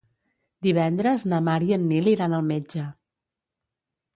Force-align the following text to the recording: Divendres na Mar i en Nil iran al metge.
Divendres 0.67 1.25
na 1.33 1.41
Mar 1.49 1.57
i 1.67 1.75
en 1.77 1.85
Nil 1.91 2.09
iran 2.13 2.35
al 2.39 2.49
metge. 2.49 2.87